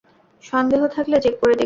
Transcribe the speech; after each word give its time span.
সন্দেহ 0.43 0.81
থাকলে, 0.87 1.15
চেক 1.19 1.35
করে 1.41 1.51
দেখুন। 1.51 1.59